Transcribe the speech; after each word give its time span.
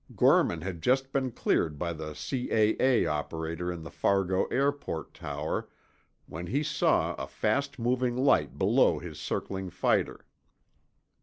Gorman 0.15 0.61
had 0.61 0.81
just 0.81 1.11
been 1.11 1.29
cleared 1.29 1.77
by 1.77 1.93
the 1.93 2.15
C.A.A. 2.15 3.05
operator 3.05 3.71
in 3.71 3.83
the 3.83 3.91
Fargo 3.91 4.45
Airport 4.45 5.13
tower 5.13 5.69
when 6.25 6.47
he 6.47 6.63
saw 6.63 7.13
a 7.19 7.27
fast 7.27 7.77
moving 7.77 8.17
light 8.17 8.57
below 8.57 8.97
his 8.97 9.19
circling 9.19 9.69
fighter. 9.69 10.25